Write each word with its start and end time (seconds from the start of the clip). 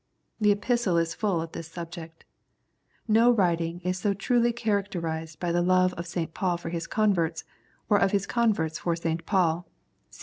The 0.39 0.51
Epistle 0.51 0.97
is 0.97 1.13
full 1.13 1.43
of 1.43 1.51
this 1.51 1.67
subject. 1.67 2.25
No 3.07 3.29
writing 3.29 3.81
is 3.81 3.99
so 3.99 4.15
truly 4.15 4.51
character 4.51 4.99
ised 4.99 5.37
by 5.37 5.51
the 5.51 5.61
love 5.61 5.93
of 5.93 6.07
St. 6.07 6.33
Paul 6.33 6.57
for 6.57 6.69
his 6.69 6.87
converts, 6.87 7.43
or 7.87 7.99
of 7.99 8.09
his 8.11 8.25
converts 8.25 8.79
for 8.79 8.95
St. 8.95 9.23
Paul 9.27 9.67
(see 10.09 10.17
ch. 10.19 10.19